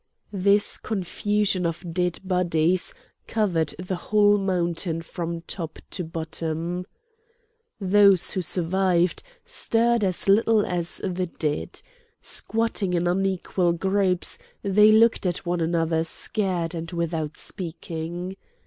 [0.33, 2.91] This confusion of dead bodies
[3.27, 6.87] covered the whole mountain from top to bottom.
[7.79, 11.83] Those who survived stirred as little as the dead.
[12.19, 18.37] Squatting in unequal groups they looked at one another scared and without speaking.